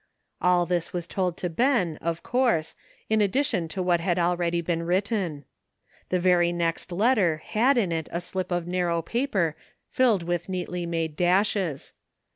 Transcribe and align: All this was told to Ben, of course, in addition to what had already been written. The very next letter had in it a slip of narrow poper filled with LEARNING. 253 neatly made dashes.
All 0.41 0.65
this 0.65 0.93
was 0.93 1.05
told 1.05 1.37
to 1.37 1.47
Ben, 1.47 1.97
of 1.97 2.23
course, 2.23 2.73
in 3.07 3.21
addition 3.21 3.67
to 3.67 3.83
what 3.83 3.99
had 3.99 4.17
already 4.17 4.59
been 4.59 4.81
written. 4.81 5.45
The 6.09 6.19
very 6.19 6.51
next 6.51 6.91
letter 6.91 7.43
had 7.45 7.77
in 7.77 7.91
it 7.91 8.09
a 8.11 8.19
slip 8.19 8.51
of 8.51 8.65
narrow 8.65 9.03
poper 9.03 9.55
filled 9.91 10.23
with 10.23 10.49
LEARNING. 10.49 10.65
253 10.65 10.81
neatly 10.81 10.85
made 10.89 11.15
dashes. 11.15 11.93